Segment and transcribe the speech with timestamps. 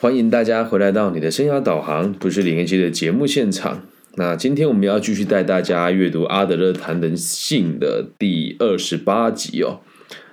[0.00, 3.82] 欢迎大家回来到你的生涯导航，不是李根熙的节目现场。
[4.14, 9.80] 那今天我们要继续带大家阅读阿德勒谈人性的第二十八集哦。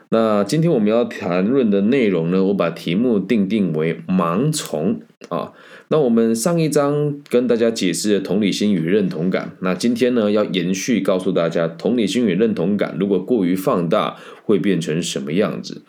[0.07, 5.51] 那今天我们要谈论的内容呢，我把题目定定为盲从啊。
[5.89, 14.15] 那我们上一章跟大家解释了同理心与认同感，那今天呢要延续告诉大家，同理心与认同感如果过于放大，
[14.45, 15.81] 会变成什么样子？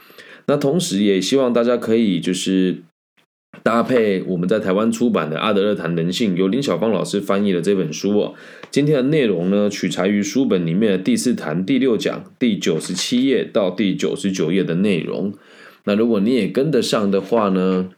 [0.46, 2.82] 那同时也希望大家可以就是。
[3.62, 8.34] 搭配我们在台湾出版的《阿德勒谈人性》，由林小芳老师翻译的这本书哦。
[8.70, 15.32] 今天的内容呢，取材于书本里面的第四谈第六讲第九十七页到第九十九页的内容。
[15.84, 17.90] 那如果你也跟得上的话呢，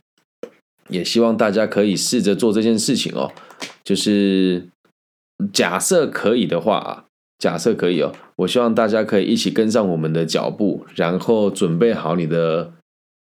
[0.89, 3.33] 也希望大家可以试着做这件事情哦。
[3.85, 4.69] 就是
[5.53, 7.05] 假设可以的话啊，
[7.39, 12.73] 假设可以哦，我希望大家可以一起跟上我们的脚步，然后准备好你的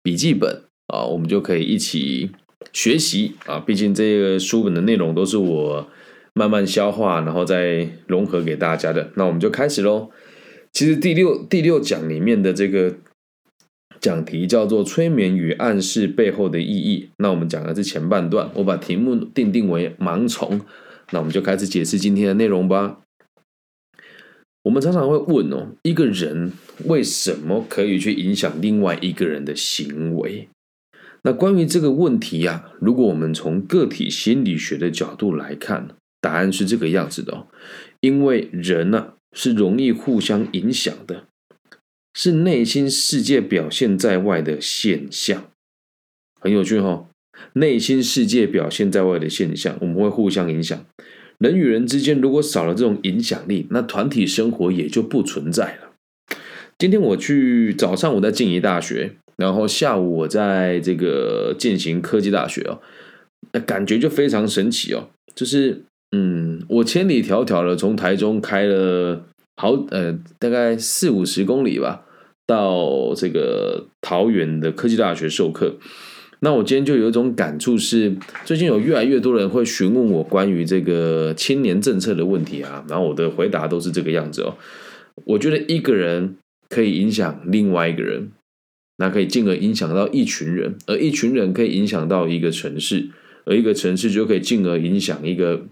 [0.01, 0.62] 笔记本。
[0.87, 2.31] 啊，我们就可以一起
[2.71, 3.59] 学习啊！
[3.59, 5.87] 毕竟这个书本的内容都是我
[6.33, 9.11] 慢慢消化，然后再融合给大家的。
[9.15, 10.09] 那我们就开始喽。
[10.71, 12.95] 其实第六第六讲里面的这个
[14.01, 17.09] 讲题叫做“催眠与暗示背后的意义”。
[17.19, 20.59] 那我们讲的是前半段，我把题目定定为“盲从”。
[21.11, 22.99] 那我们就开始解释今天的内容吧。
[24.63, 26.51] 我们常常会问哦，一个人
[26.85, 30.47] 为什么可以去影响另外一个人的行为？
[31.25, 35.87] 那关于这个问题呀，如果我们从个体心理学的角度来看，
[36.19, 37.47] 答案是这个样子的哦。
[38.01, 41.27] 因为人呢是容易互相影响的，
[42.13, 45.49] 是内心世界表现在外的现象，
[46.41, 47.07] 很有趣哈。
[47.53, 50.85] 内心世界表现在外的现象，我们会互相影响。
[51.37, 55.93] 人与人之间如果少了这种影响力，那团体生活也就不存在了。
[56.77, 59.15] 今天我去早上我在静宜大学。
[59.35, 62.79] 然后下午我在这个践行科技大学哦，
[63.65, 72.03] 感觉就非常神奇哦，就是嗯，我千里迢迢的从台中开了好呃大概四五十公里吧，
[72.45, 75.75] 到这个桃园的科技大学授课。
[76.41, 84.55] 那我今天就有一种感触是，最近有越来越多人会询问我关于这个青年政策的问题啊，然后我的回答都是这个样子哦。
[85.25, 86.35] 我觉得一个人
[86.69, 88.29] 可以影响另外一个人。
[88.97, 93.09] 那可以进而影响到一群人，而一群人可以影响到一个城市，
[93.45, 95.65] 而一个城市就可以进而影响一个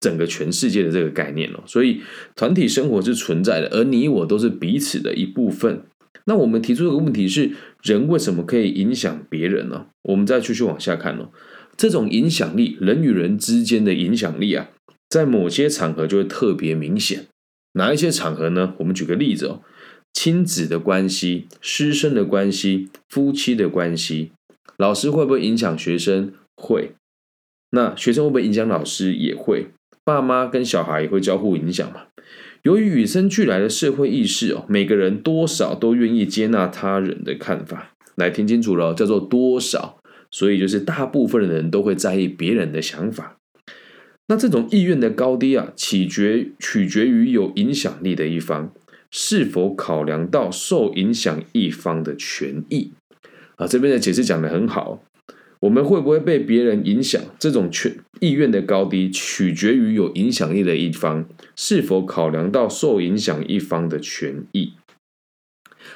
[0.00, 1.64] 整个全世界的这个概念了。
[1.66, 2.02] 所以
[2.36, 5.82] 团体生活是存在的，而你我都是彼此的一部分。
[6.26, 9.86] 那我们提出一个问题是：人为什么可以影响别人呢？
[10.02, 11.30] 我们再继续往下看哦。
[11.76, 14.70] 这种影响力，人与人之间的影响力啊，
[15.08, 17.26] 在某些场合就会特别明显。
[17.72, 18.74] 哪一些场合呢？
[18.78, 19.62] 我们举个例子哦。
[20.14, 24.30] 亲子的关系、师生的关系、夫妻的关系，
[24.78, 26.32] 老师会不会影响学生？
[26.56, 26.92] 会。
[27.72, 29.12] 那学生会不会影响老师？
[29.12, 29.66] 也会。
[30.04, 32.04] 爸妈跟小孩也会交互影响嘛？
[32.62, 37.92] 由于与生俱来的社会意识哦，每个人多少都愿意接纳他人的看法。
[38.14, 39.98] 来听清楚了，叫做多少。
[40.30, 43.36] 所以就是大部分的人都会在意别人的想法。
[44.26, 48.72] 那这种意愿的高低啊，取决取决于有影响力的一方。
[49.16, 52.90] 是否考量到受影响一方的权益
[53.54, 53.64] 啊？
[53.64, 55.04] 这边的解释讲的很好。
[55.60, 57.22] 我们会不会被别人影响？
[57.38, 64.72] 这种权意愿的高低，取决于有影响力的一方是否考量到受影响一方的权益。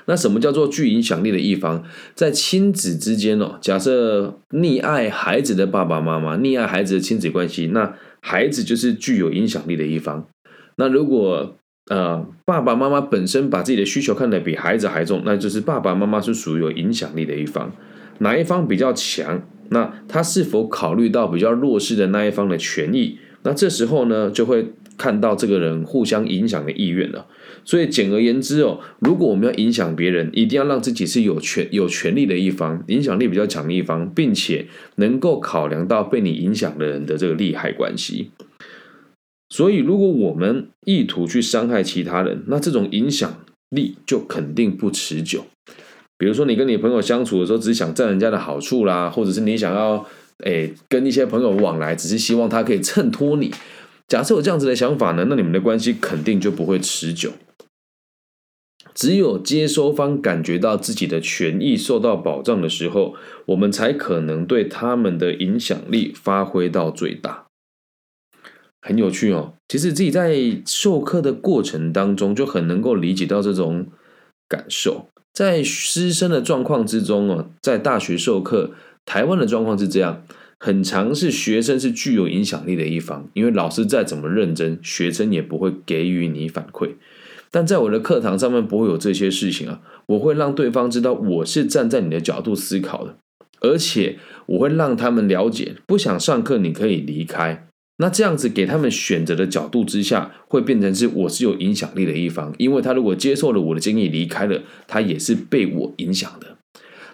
[0.06, 1.84] 那什么叫做具影响力的一方？
[2.14, 10.28] 在亲子之间哦，假设溺爱孩子的爸爸妈妈，溺爱孩子的亲子关系，那孩子就是具有影响力的一方。
[10.76, 11.56] 那如果
[11.88, 17.72] 呃，爸爸妈妈本身把自己的需求看得比孩子还重，那就是爸爸妈妈是属于有影响力的一方，
[18.18, 19.42] 哪一方比较强？
[19.70, 23.18] 那他是否考虑到比较弱势的那一方的权益？
[23.42, 27.26] 那这时候呢，就会看到这个人互相影响的意愿了。
[27.64, 34.66] 所以简而言之哦，如果我们要影响别人，一定要让自己是有权有权利的一方，影响力比较强的一方，并且
[34.96, 38.30] 能够考量到被你影响的人的这个利害关系。
[39.50, 45.46] 所以，如果我们意图去伤害其他人，那这种影响力就肯定不持久。
[46.18, 50.04] 比如说，你跟你朋友相处的时候，只是想占人家的好处啦，或者是你想要
[50.44, 53.50] 诶跟一些朋友往来，只是希望他可以衬托你。
[54.06, 57.32] 假设有这样子的想法呢，那你们的关系肯定就不会持久。
[58.94, 63.14] 只有接收方感觉到自己的权益受到保障的时候，
[63.46, 67.47] 我们才可能对他们的影响力发挥到最大。
[68.88, 73.86] 很有趣哦，其实自己在授课的过程当中，就很能够理解到这种
[74.48, 75.10] 感受。
[75.34, 78.70] 在师生的状况之中哦，在大学授课，
[79.04, 80.24] 台湾的状况是这样，
[80.58, 86.92] 很常是学生是具有影响力的一方，因为老师再怎么认真，学生也不会给予你反馈。
[87.50, 93.16] 但在我的课堂上面不会有这些事情啊，我会让对方知道我是站在你的角度思考的，
[93.60, 97.67] 而且我会让他们了解，不想上课你可以离开。
[97.98, 106.56] 那这样子给他们选择的角度之下，会变成是我是有影响力的一方，因为他如果接受了我的建议离开了，他也是被我影响的。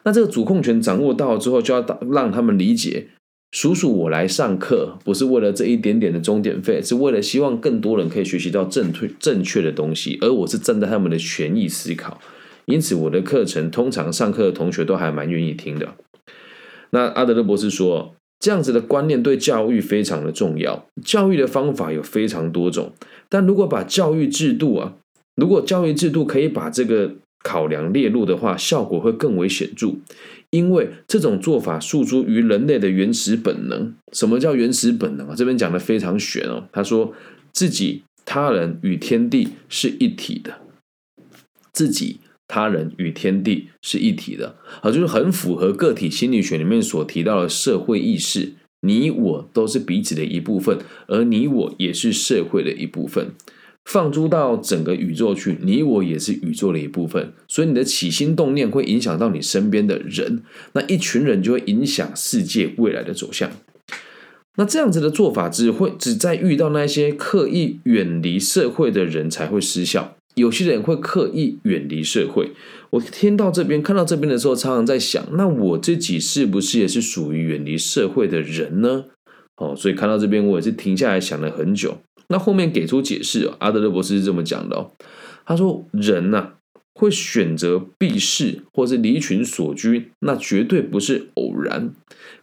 [0.04, 3.08] 那这个主控权掌握到之后，就要让他们理解。
[3.52, 12.20] 叔叔，我来上课不是为了这一点点的钟点费，是为了希望更多人可以学习到正确正确的东西，而我是站在他们的权益思考，
[12.66, 15.94] 因此我的课程通常上课的同学都还蛮愿意听的。
[16.90, 20.86] 那阿德勒博士说，这样子的观念对教育非常的重要。
[21.02, 22.92] 教育的方法有非常多种，
[23.30, 24.96] 但如果把教育制度啊，
[25.34, 29.94] 如果教育制度可以把这个考量列入的话，效果会更为显著。
[30.50, 33.94] 因为这种做法诉诸于人类的原始本能。
[34.12, 35.34] 什么叫原始本能啊？
[35.34, 36.68] 这边讲的非常玄哦。
[36.70, 37.14] 他说
[37.50, 40.60] 自己、他人与天地是一体的，
[41.72, 42.20] 自己、
[42.54, 48.52] 他人与天地是一体的啊，就是很符合个体心理学里面所提到的社会意识。
[48.82, 50.78] 你我都是彼此的一部分，
[51.08, 53.32] 而你我也是社会的一部分。
[53.84, 63.50] 放诸到整个宇宙去，你我也是宇宙的一部分，所以你的起心动念会影响到你身边的人，那一群人就会影响世界未来的走向。
[64.56, 70.16] 那这样子的做法只会只在遇到那些刻意远离社会的人才会失效。
[70.34, 72.52] 有些人会刻意远离社会。
[72.90, 79.04] 我听到这边看到这边的时候，常常在想，那我自己是不是也是属于远离社会的人呢？
[79.56, 81.98] 哦，所以看到这边，我也是停下来想了很久。
[82.28, 84.92] 那后面给出解释阿德勒博士是这么讲的哦，
[85.44, 86.54] 他说人呐
[86.94, 91.90] 会选择避世或是离群所居，那绝对不是偶然，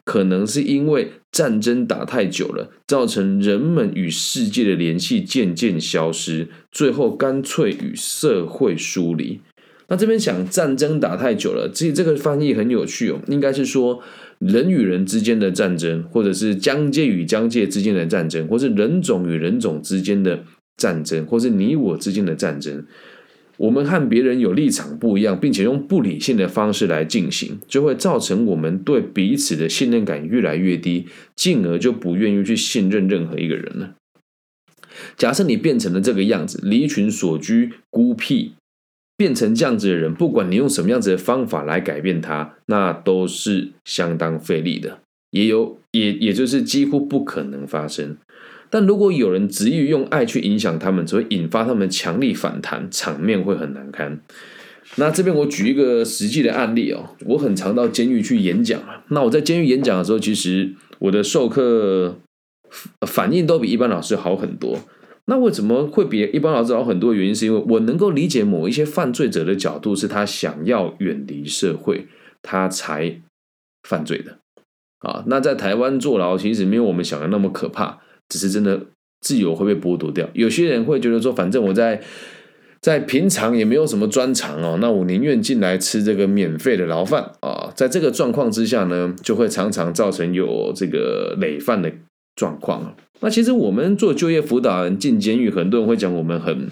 [0.03, 9.39] 可能是因为战争打太久了，造成人们与世界的联系渐渐消失，最后干脆与社会疏离。
[9.87, 14.01] 那这边想战争打太久了，其实这个翻译很有趣哦，应该是说。
[14.41, 20.43] 人与人之间的战争，或者是疆界与疆界之间的战争，或是人种与人种之间的
[20.75, 22.83] 战争，或是你我之间的战争，
[23.61, 33.95] 我们和别人有立场不一样，并且用不理性的方式来进行，就会造成我们对彼此的信任感越来越低，进而就不愿意去信任任何一个人了。
[35.15, 38.53] 假设你变成了这个样子，离群所居，孤僻。
[39.17, 44.97] 变成这样子的人，不管你用什么样子的方法来改变他，那都是相当费力的，
[45.29, 48.17] 也有也也就是几乎不可能发生。
[48.71, 54.19] 但如果有人执意用爱去影响他们，只会引发他们强力反弹，场面会很难堪。
[54.95, 59.03] 那这边我举一个实际的案例哦，我很常到监狱去演讲啊。
[59.09, 62.17] 那我在监狱演讲的时候，其实我的授课
[63.05, 64.79] 反应都比一般老师好很多。
[65.25, 67.13] 那为什么会比一般老师好很多？
[67.13, 72.07] 原因是因为我能够理解某一些犯罪者的角度，是他想要远离社会，
[72.41, 73.21] 他才
[73.83, 74.39] 犯罪的。
[74.99, 77.99] 啊，那在台湾坐牢其实没有我们想的那么可怕，
[78.31, 78.79] 只是真的
[79.19, 80.27] 自由会被剥夺掉。
[80.33, 82.01] 有些人会觉得说，反正我在
[82.79, 87.69] 在平常也没有什么专长哦，那我宁愿进来吃这个免费的牢饭啊。
[87.75, 91.91] 在这个状况之下呢，就会常常造成有这个累犯的
[92.35, 92.95] 状况。
[93.19, 96.69] 那其实我们做就业辅导人进监狱，很多人会讲我们很、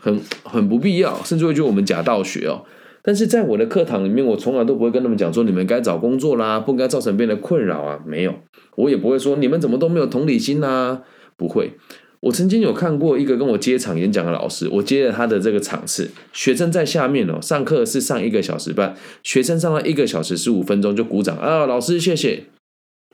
[0.00, 2.66] 很、很不必要，甚至会觉得我们假道学哦。
[3.02, 8.00] 但是在我的课堂里面，我从来都不会跟他们讲说你们该找工作啦，不该造成别人的困扰啊。
[8.06, 8.34] 没有，
[8.76, 11.02] 我也不会说你们怎么都没有同理心呐。
[11.36, 11.72] 不会，
[12.20, 22.44] 我曾经有看过一个跟我接场演讲的老师，我接了他的这个场次，学生在下面哦，上课是上一个小时半，学生上了一个小时十五分钟就鼓掌啊，老师谢谢。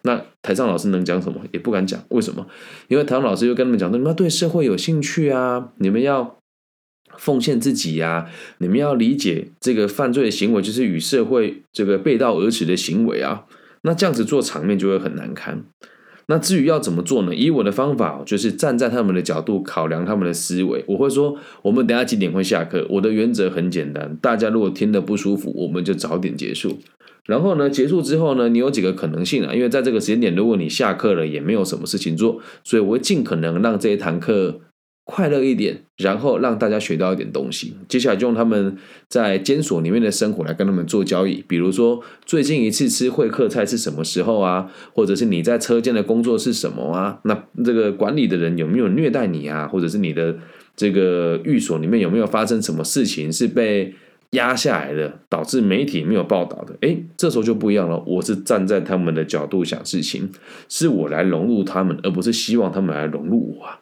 [0.06, 1.40] 那台上老师能讲什么？
[1.52, 2.46] 也不敢讲，为什么？
[2.88, 6.38] 因为台上老师又跟他们讲说：“你们要对社会有兴趣啊，你们要
[7.18, 8.26] 奉献自己呀，
[8.58, 13.44] 你们要理解这个犯罪的行为就是与社会这个背道而驰的行为啊。”
[13.86, 15.62] 那这样子做场面就会很难堪。
[16.26, 17.34] 那至于要怎么做呢？
[17.34, 20.82] 以我的方法，就是站在他们的角度考量他们的思维。
[20.88, 26.78] 我会说：“我们等下几点会下课？”我的原则很简单，大家如果听得不舒服，我们就早点结束。
[27.26, 29.54] 然后呢，结束之后呢，你有几个可能性啊？
[29.54, 34.60] 因为在这个时间点，如果你下课了，也没有什么事情做，所以我会尽可能让这一堂课
[35.04, 37.76] 快乐一点，然后让大家学到一点东西。
[37.88, 38.76] 接下来就用他们
[39.08, 44.70] 在监所里面的生活来跟他们做交易，比如说最近一次吃会客菜是什么时候啊？
[44.94, 47.20] 或者是你在车间的工作是什么啊？
[47.24, 49.68] 那这个管理的人有没有虐待你啊？
[49.68, 50.36] 或者是你的
[50.74, 53.94] 这个寓所里面有没有发生什么事情是被？
[54.30, 58.02] 压下来的，导致媒体没有报道的，诶，这时候就不一样了。
[58.04, 60.28] 我是站在他们的角度想事情，
[60.68, 63.78] 是我来融入他们，而不是希望他们来融入我啊。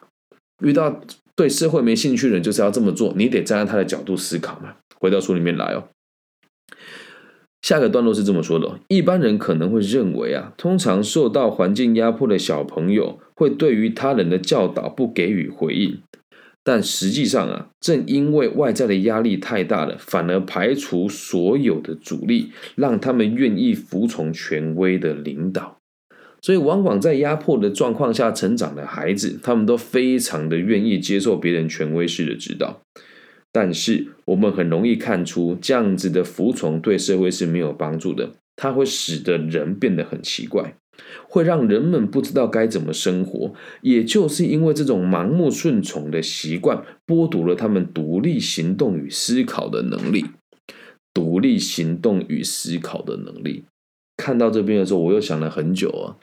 [0.63, 1.01] 遇到
[1.35, 4.75] 对社会没兴趣的人，就是要这么做，你得站在他的角度思考嘛。
[4.99, 5.89] 回到书里面来哦。
[7.61, 15.99] 下个段落是这么说的：一般人可能会认为啊，通常受到环境压迫的小朋友会对于他人的教导不给予回应，
[16.63, 25.77] 但实际上啊，正因为外在的压力太大了，反而排除所有的阻力，让他们愿意服从权威的领导。
[26.43, 32.81] 所以，往往在压迫的状况下成长的孩子，他们都非常的愿意接受别人权威式的指导。
[33.53, 38.31] 但是我们很容易看出，这样子的服从对社会是没有帮助的。
[38.57, 40.75] 它会使得人变得很奇怪，
[41.29, 43.53] 会让人们不知道该怎么生活。
[43.81, 50.25] 也就是因为这种盲目顺从的习惯，剥夺了他们独立行动与思考的能力。
[51.13, 53.63] 独立行动与思考的能力。
[54.17, 56.17] 看到这边的时候，我又想了很久啊。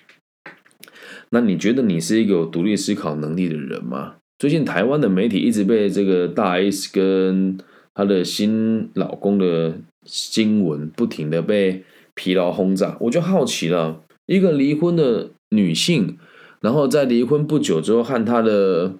[1.30, 4.16] 那你觉得你是一个有独立思考能力的人吗？
[4.38, 7.58] 最近台湾的媒体一直被这个大 S 跟
[7.94, 11.84] 她的新老公的新闻不停的被
[12.14, 16.18] 疲劳轰炸，我就好奇了，一个离婚的女性，
[16.60, 18.94] 然后在离婚不久之后和她的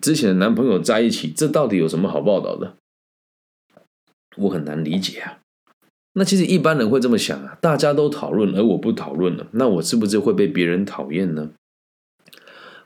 [0.00, 2.76] 之前的男朋友在一起，这到底有什么好报道的？
[4.38, 5.38] 我很难理解啊。
[6.14, 11.50] 那其实一般人会这么想啊，大家都讨论，而我不讨论了，那我是不是会被别人讨厌呢？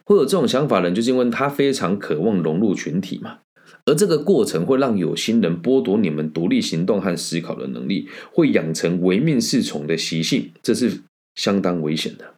[0.04, 3.38] 会有这种想法的人，就是因为他非常渴望融入群体嘛。
[3.84, 11.00] 而这个过程会让有心人剥夺你们独立行动和思考的能力，会养成唯命是从的习性，这是
[11.34, 12.34] 相当危险的。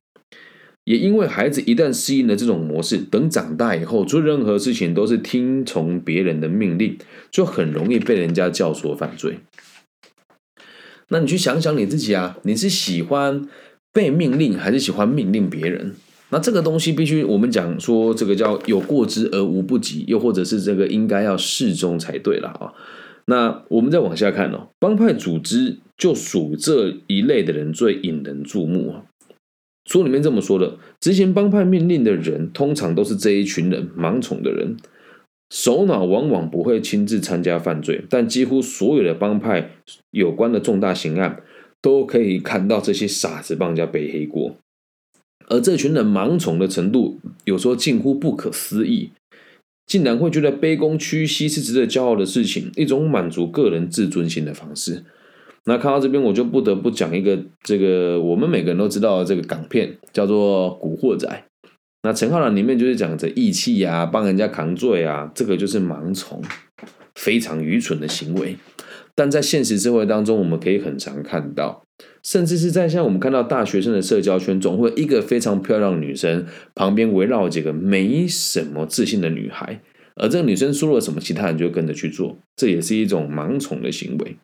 [0.85, 6.99] 也因为孩子一旦适应了这种模式，等长大以后做任何事情都是听从别人的命令，
[7.31, 9.39] 就很容易被人家教唆犯罪。
[11.11, 13.47] 那你去想想你自己啊，你是喜欢
[13.93, 15.95] 被命令，还是喜欢命令别人？
[16.31, 22.73] 那这个东西必须我们讲说，这个叫有过之而无不及，又或者是这个应该要适中才对了啊。
[23.27, 29.03] 那我们再往下看哦，帮派组织就属这一类的人最引人注目啊。
[29.87, 34.77] 书里面这么说的，执行帮派命令的人，通常都是这一群人盲从的人，
[35.51, 39.73] 首脑往往不会亲自参加犯罪，但几乎所有的帮派
[40.13, 41.43] 有关的重大刑案，
[41.83, 44.57] 都可以看到这些傻子帮人家背黑锅。
[45.49, 49.11] 而这群人盲从的程度，有时候近乎不可思议，
[49.85, 55.03] 竟然会觉得卑躬屈膝是值得骄傲的事情，一种满足个人自尊心的方式。
[55.65, 61.29] 那看到这边，我就不得不讲一个这个我们每个人都知道的这个港片，叫做《古惑仔》。
[62.03, 66.43] 那陈浩南里面就是讲着义气啊，帮人家扛罪啊，这个就是盲从，
[67.15, 68.57] 非常愚蠢的行为。
[69.15, 71.83] 但在现实社会当中，我们可以很常看到。
[72.23, 79.83] 甚至是在像我们看到大学生的社交圈，总会一个非常漂亮的女生旁边围绕几个没什么自信的女孩，
[80.17, 84.37] 而这个女生说了什么，其他人就跟着去做，这也是一种盲从的行为。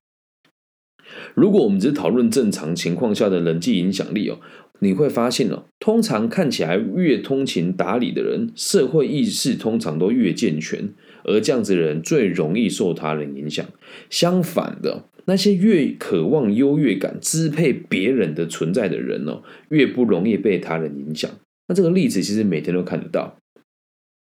[1.35, 4.41] 如果我们只讨论正常情况下的人际影响力哦，
[4.81, 10.89] 你会发现哦，通常看起来越通情达理的人，社会意识通常都越健全，
[11.25, 13.65] 而这样子的人最容易受他人影响。
[14.11, 15.05] 相反的。
[15.29, 21.29] 那些越渴望优越感、支配别人的存在的人哦，越不容易被他人影响。
[21.67, 23.37] 那这个例子其实每天都看得到。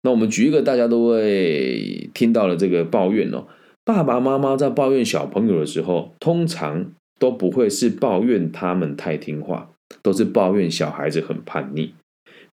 [0.04, 3.48] 那我们举一个大家都会听到的这个抱怨哦，
[3.84, 11.94] 爸爸妈妈在抱怨小朋友的时候，通常都不会是抱怨他们太听话，都是抱怨小孩子很叛逆。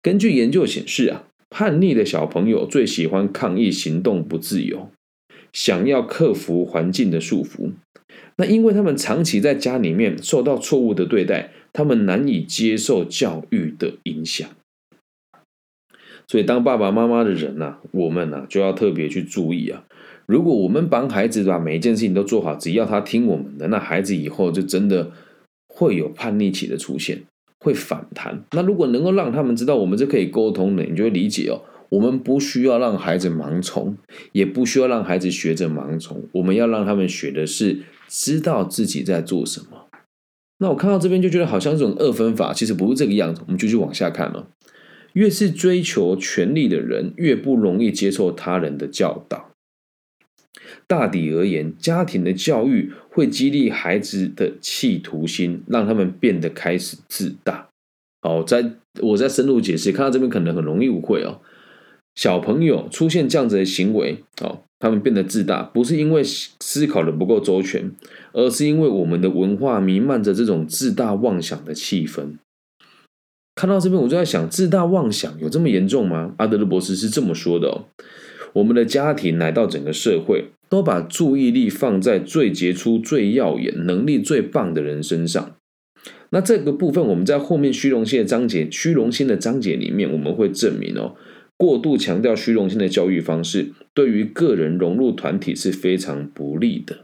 [0.02, 4.90] 根据研究显示啊，叛逆的小朋友最喜欢抗议行动不自由，
[5.54, 7.72] 想要克服环境的束缚。
[8.38, 14.50] 那因为他们长期在家里面受到错误的对待，他们难以接受教育的影响，
[16.26, 19.84] 所以当爸爸妈妈的人呐，我们呐就要特别去注意啊。
[20.26, 25.12] 如果我们帮孩子把每一件事情都做好，只要他听我们的，那孩子以后就真的
[25.80, 27.24] 会有叛逆期的出现，
[27.60, 28.44] 会反弹。
[28.52, 31.62] 那如果能够让他们知道我们是可以沟通的，你就会理解哦。
[31.90, 33.98] 我们不需要让孩子盲从，
[34.34, 37.80] 也不需要让孩子学着盲从，我们要让他们学的是。
[38.12, 39.86] 知道自己在做什么，
[40.58, 43.44] 那我看到这边就觉得好像这种二分法，其实不是这个样子。
[43.46, 44.48] 我们继续往下看了，
[45.14, 49.49] 越是追求权力的人，越不容易接受他人的教导。
[50.88, 57.68] 大抵而言，家庭的教育会激励孩子的企图心，让他们变得开始自大。
[58.22, 61.42] 好，在我在深入解释，看到这边可能很容易误会哦。
[62.16, 67.92] 小朋友出现这样子的行为，哦，他们变得自大，不是因为思考的不够周全，
[68.34, 72.38] 而是因为我们的文化弥漫着这种自大妄想的气氛。
[73.56, 76.34] 看到这边，我就在想，自大妄想有这么严重吗？
[76.38, 77.86] 阿德勒博士是这么说的哦。
[78.54, 85.56] 我们的家庭乃到整个社会，都把注意力放在最杰出、最耀眼、能力最棒的人身上。
[86.30, 91.16] 那这个部分，我们在后面虚荣心的章节、虚荣心的章节里面，我们会证明哦，
[91.58, 97.00] 过度强调虚荣心的教育方式，对于个人融入团体是非常不利的。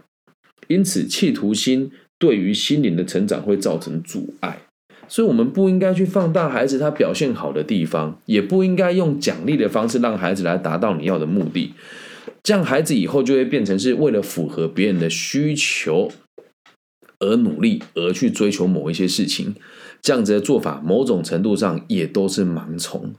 [0.68, 4.60] 因此，企图心对于心灵的成长会造成阻碍。
[5.08, 11.74] 所以，我们不应该去放大孩子他表现好的地方，也不应该用奖励的方式让孩子来达到你要的目的。
[12.46, 16.12] 这样，孩子以后就会变成是为了符合别人的需求
[17.18, 19.56] 而努力，而去追求某一些事情。
[20.04, 23.16] 这样子的做法，某种程度上也都是盲从。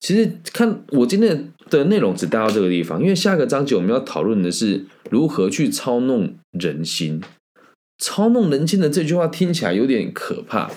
[0.00, 7.22] 其实，看我今天的内容只带到这个地方，因为下个章节我们要讨论的是如何去操弄人心。
[7.98, 10.68] 操弄人心的这句话听起来有点可怕，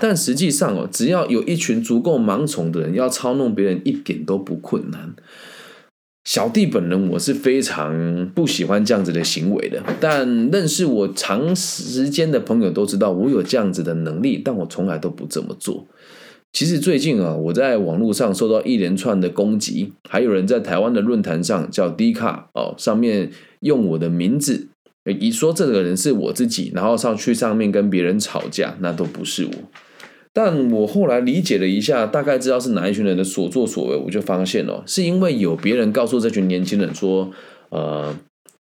[0.00, 5.14] 但实际上哦，只要有一群足够盲从的人，要操弄别人一点都不困难。
[6.24, 15.86] 小弟本人我是非常不喜欢这样子的行为的，但认识我长时间的朋友都知道我有这样子的能力，但我从来都不这么做。
[16.50, 24.68] 其实最近啊，我在网络上受到一连串的攻击，还有人在台湾的论坛上叫 D 卡哦，上面用我的名字。
[25.20, 29.52] 一说这个人是我自己，然后上去上面跟别人吵架，那都不是我。
[30.36, 37.30] 但我后来理解了一下，大概知道是哪一群人的所作所为，我就发现了，是因为有别人告诉这群年轻人说，
[37.68, 38.12] 呃，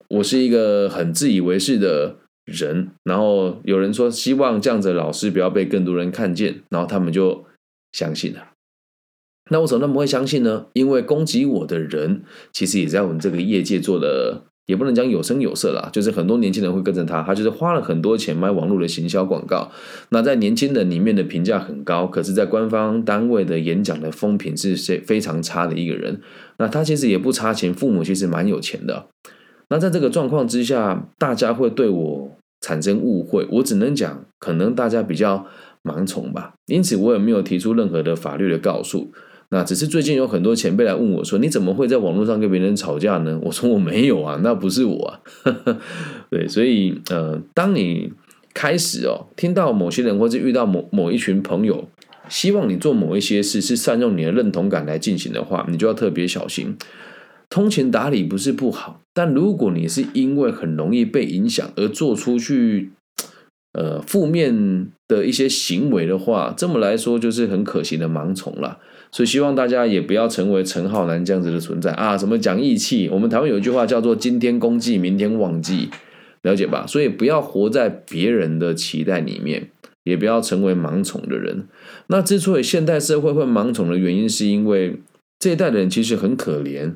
[0.08, 7.46] 我是一个很自以为是的人，然后有人说希望这样子的老师不要被更多人看见，然后他们就
[7.92, 8.48] 相信了。
[9.50, 10.66] 那我怎么那么会相信呢？
[10.74, 14.44] 因为攻击我的人，其实也在我们这个业界做了。
[14.66, 19.70] 也不能讲有声有色啦，就是很多年轻人会跟着他，他就是花了很多钱买网络的行销广告。
[20.08, 26.20] 那在年轻人里面的评价很高，可是，在官方单位的演讲的风评是非非常差的一个人。
[26.56, 29.06] 那他其实也不差钱，父母其实蛮有钱的。
[29.68, 35.46] 那在这个状况之下，大家会对我产生误会，我只能讲，可能大家比较
[35.82, 36.54] 盲从吧。
[36.66, 39.12] 因此，我也没有提出任何的法律的告诉。
[39.50, 45.20] 那只是最近有很多前辈来问我说：“你怎么会在网络上跟别人吵架呢？” 我说：“我没有啊，那不是我啊。
[46.30, 48.12] ”对，所以呃，当你
[48.52, 51.88] 开始哦听到某些人或者遇到某某一群朋友
[52.28, 56.76] 希望你做某一些事是善用你的认同感来进行的话，你就要特别小心。
[57.50, 62.90] 通情达理不是不好，但如果你是因为很容易被影响而做出去
[63.74, 68.78] 呃负面的一些行为的话，这么来说就是很可行的盲从了。
[69.12, 72.18] 所以希望大家也不要成为陈浩南这样子的存在啊！
[72.18, 73.08] 什么讲义气？
[73.08, 75.88] 我们台湾有一句话叫做“今天功绩，明天忘记”，
[76.42, 76.84] 了解吧？
[76.84, 79.68] 所以不要活在别人的期待里面，
[80.02, 81.68] 也不要成为盲从的人。
[82.08, 84.96] 那之所以现代社会会盲从的原因，是因为
[85.38, 86.94] 这一代的人其实很可怜。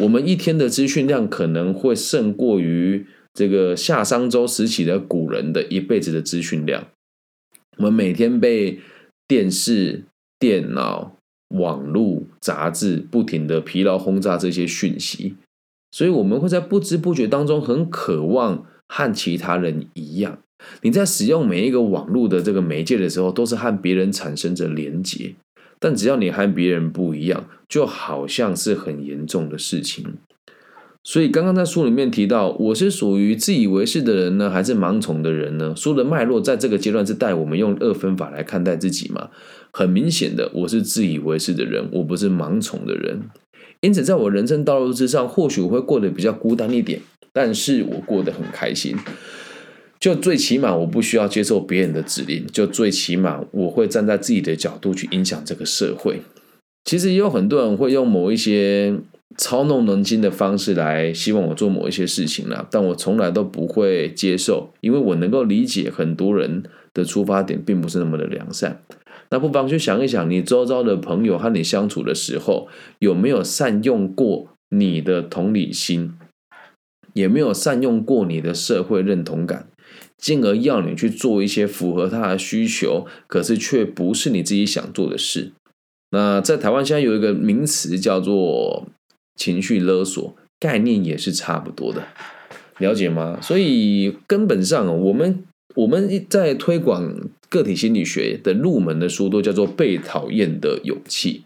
[0.00, 6.88] 我们一天的资讯量可能会胜过于这个夏商周时期的古人的一辈子的资讯量。
[7.78, 8.80] 我们每天被
[9.26, 10.04] 电视、
[10.38, 11.16] 电脑。
[11.56, 15.34] 网络杂志不停的疲劳轰炸这些讯息，
[15.90, 20.38] 所以我们会在不知不觉当中很渴望和其他人一样。
[20.82, 25.34] 你在使用每一个网络的这个媒介的时候，都是和别人产生着连结，
[25.80, 30.04] 但只要你和别人不一样，就好像是很严重的事情。
[31.02, 35.74] 所以刚刚在书里面提到，我是属于自以为是的人呢，还是盲从的人呢？
[35.74, 39.30] 书的脉络在这个阶段是带我们用二分法来看待自己嘛？
[39.72, 43.22] 很明显的，我是自以为是的人，我不是盲从的人。
[43.80, 47.00] 因此，在我人生道路之上，或许我会过得比较孤单一点，
[47.32, 48.94] 但是我过得很开心。
[49.98, 56.20] 就最起码，我不需要接受别人的指令，就最起码，我会站在自己的角度去影响这个社会。
[56.84, 58.98] 其实也有很多人会用某一些。
[59.36, 68.82] 操弄人心的方式来希望我做某一些事情了，但我从来都不会接受，因为我能够理解很多人的出发点并不是那么的良善。
[69.30, 72.66] 那不妨去想一想，你周遭的朋友和你相处的时候，
[72.98, 76.12] 有没有善用过你的同理心，
[77.14, 79.68] 也没有善用过你的社会认同感，
[80.18, 85.52] 进而要你去做一些符合他的需求，可是却不是你自己想做的事。
[86.10, 88.88] 那在台湾现在有一个名词叫做。
[89.40, 92.06] 情绪勒索概念也是差不多的，
[92.78, 93.38] 了解吗？
[93.40, 95.42] 所以根本上，我们
[95.74, 101.44] 我们在推广个体心理学的入门的书，都叫做《被讨厌的勇气》。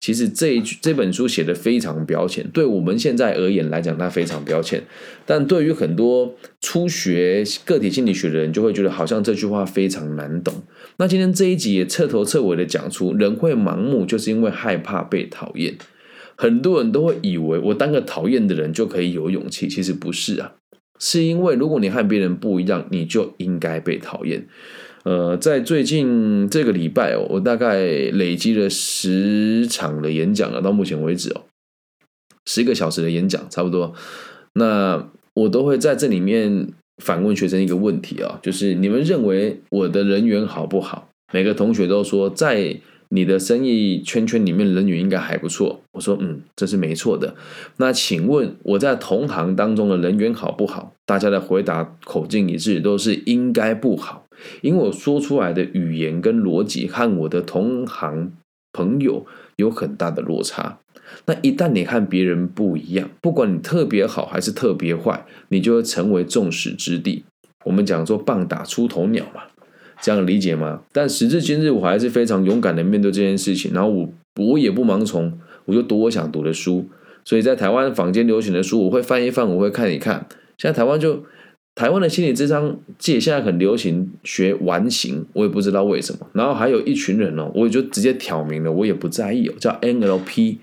[0.00, 4.82] 其实这一这本书写的非常标签，对我们现在而言来讲，它非常标签。
[5.24, 10.54] 但对于很多初学个体心理学的人，就会觉得好像这句话非常难懂。
[10.98, 15.76] 那今天这一集也彻头彻尾的讲出，人会盲目，就是因为害怕被讨厌。
[16.40, 20.52] 很多人都会以为我当个讨厌的人就可以有勇气，其实不是啊，
[21.00, 24.46] 是因为如果你和别人不一样，你就应该被讨厌。
[25.02, 31.42] 呃，在最近这个礼拜，我大概累积了十场的演讲了，到目前为止哦，
[32.46, 33.92] 十个小时的演讲差不多。
[34.54, 36.68] 那我都会在这里面
[37.02, 41.08] 反问学生一个问题啊，就是你们认为我的人缘好不好？
[41.32, 42.80] 每个同学都说在。
[43.10, 47.34] 你的生意圈圈里面人缘应该还不错，我说嗯，这是没错的。
[47.78, 50.92] 那请问我在同行当中的人缘好不好？
[51.06, 54.26] 大家的回答口径一致，都是应该不好，
[54.60, 58.32] 因为我说出来的语言跟逻辑和我的同行
[58.72, 60.78] 朋友有很大的落差。
[61.24, 67.24] 那一旦你和别人不一样，不管你特别好还是特别坏，你就会成为众矢之的。
[67.64, 69.42] 我们讲说棒打出头鸟嘛。
[70.00, 70.82] 这样理解吗？
[70.92, 73.72] 但时至今日，我还是非常勇敢的面对这件事情。
[73.72, 76.88] 然后我我也不盲从，我就读我想读的书。
[77.24, 80.26] 所以在台湾坊间流行的书，我会翻一翻，我会看一看。
[80.56, 81.24] 现在台湾就
[81.74, 86.26] 台湾的心理智商界现在很流行学完形，我也不知道为什么。
[86.32, 90.58] 然后还有一群人哦，我也就直接挑明了，我也不在意哦，叫 NLP。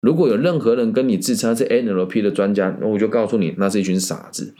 [0.00, 4.54] 如果有任何人跟你自称是 NLP 的专家，那我就告诉你，那是一群傻子。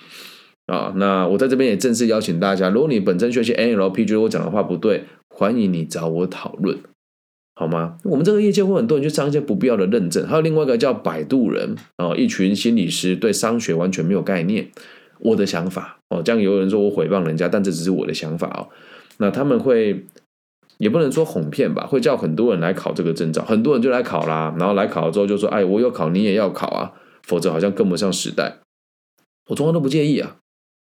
[0.67, 6.79] 啊，那我在这边也正式邀请大家，如果你本身学习 NLP，觉得我讲的话不对，欢迎你找我讨论，
[7.55, 7.99] 好吗？
[8.05, 14.71] 我们这个业界会很多人去上一些不必要的认证，还有另外一个叫摆渡人啊，一群心理师对商学完全没有概念。
[15.21, 18.69] 我的想法哦，这样有人说我诽谤人家，但这只是我的想法哦。
[19.19, 20.05] 那他们会
[20.77, 28.59] 也不能说哄骗吧，会叫很多人来考这个证照，很多人就来考啦，然后来考了之后就说，哎，我有考，你也要考啊，否则好像跟不上时代。
[29.49, 30.37] 我从来都不介意啊。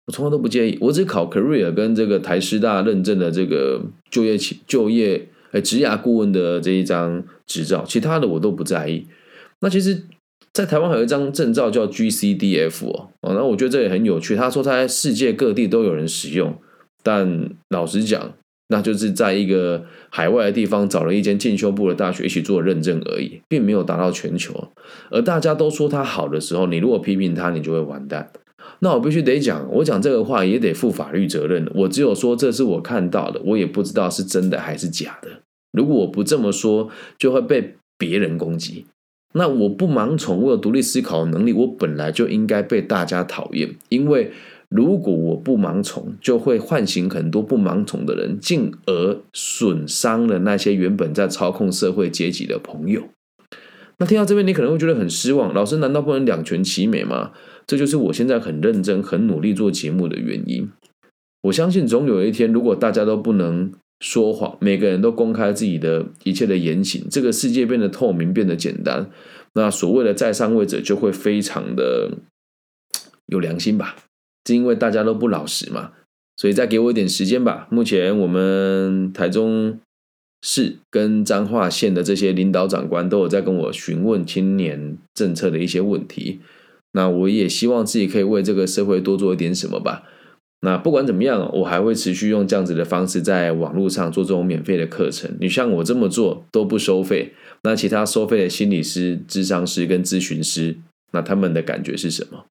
[0.08, 9.08] 我从来都不介意，我只考 career 跟这个台师大认证的这个就业企就业哎职涯顾问的这一张执照，其他的我都不在意。
[9.62, 10.04] 那其实，
[10.54, 14.36] 在台湾还有一张证照叫 GCDF 哦，那我觉得这也很有趣。
[14.36, 16.56] 他说他在世界各地都有人使用，
[17.02, 18.34] 但老实讲，
[18.68, 24.70] 那就是在一个海外的地方找了一间进修部的大学一起做认证而已，并没有达到全球。
[25.10, 28.32] 而大家都说他好的时候，你如果批评他，你就会完蛋。
[28.80, 35.30] 那我必须得讲，我讲这个话也得负法律责任我只有说这是我看到的，我也不知道是真的还是假的。
[35.72, 38.86] 如果我不这么说，就会被别人攻击。
[39.34, 43.76] 那我不盲从，我有独立思考的能力，我本来就应该被大家讨厌。
[43.90, 44.32] 因为
[44.70, 53.04] 如果我不盲从，就会唤醒很多不盲从的人，进而损伤了那些原本在操控社会阶级的朋友。
[53.98, 55.54] 那听到这边，你可能会觉得很失望。
[55.54, 57.32] 老师难道不能两全其美吗？
[57.68, 60.70] 这就是我现在很认真、很努力做节目的原因。
[61.44, 69.10] 我相信总有一天，如果大家都不能说谎，每个人都公开自己的一切的言行，这个世界变得透明、变得简单，
[69.54, 72.12] 那所谓的在上位者就会非常的
[73.28, 73.96] 有良心吧？
[74.48, 75.92] 是因为大家都不老实嘛？
[76.38, 77.68] 所以再给我一点时间吧。
[77.72, 79.80] 目前我们台中
[80.42, 86.42] 市跟彰化县的这些领导长官都有在跟我询问青年政策的一些问题。
[86.96, 90.04] 那我也希望自己可以为这个社会多做一点什么吧。
[90.62, 95.30] 那不管怎么样，我还会持续用这样子的方式在网络上做这种免费的课程。
[95.42, 100.78] 你像我这么做都不收费，那其他收费的心理师、智商师跟咨询师，
[101.12, 102.46] 那他们的感觉是什么？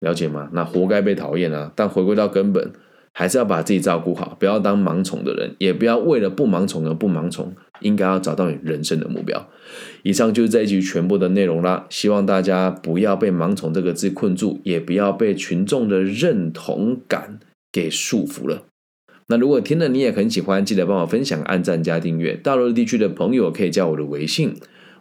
[0.00, 0.50] 了解吗？
[0.52, 1.72] 那活该被讨厌啊！
[1.74, 2.70] 但回归到根本。
[3.14, 7.54] 还是要把自己照顾好，不要当盲从的人，也不要为了不盲从而不盲从。
[7.80, 9.48] 应该要找到你人生的目标。
[10.04, 11.86] 以上就是这一集全部的内容啦。
[11.90, 17.40] 希望大家不要被“盲从”这个字困住，也不要被群众的认同感
[17.72, 18.62] 给束缚了。
[19.26, 22.34] 那如果听了你也很喜欢，记得帮我分享、按赞加订阅。
[22.34, 24.54] 大陆地区的朋友可以加我的微信。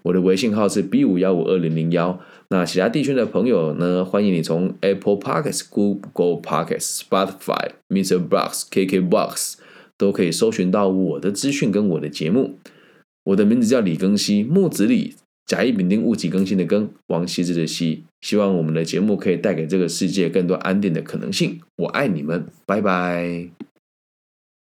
[0.03, 2.19] 我的微信号是 b 五幺五二零零幺。
[2.49, 4.05] 那其他地区的朋友呢？
[4.05, 8.19] 欢迎你从 Apple Podcasts、Google Podcasts、Spotify、Mr.
[8.19, 9.57] Box、KK Box
[9.97, 12.59] 都可以搜寻到我的资讯跟我的节目。
[13.23, 18.03] 我的名字叫李更新，木子李，甲乙丙丁戊己更新的更，王羲之的羲。
[18.21, 21.59] 希望我们的节目可以带给这个世界更多安定的可能性。
[21.77, 23.72] 我爱你们，拜拜。